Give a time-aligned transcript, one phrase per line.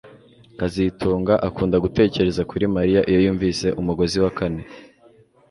[0.59, 4.61] kazitunga akunda gutekereza kuri Mariya iyo yumvise umugozi wa kane